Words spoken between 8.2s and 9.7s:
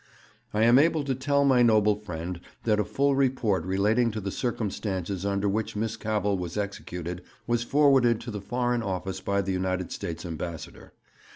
to the Foreign Office by the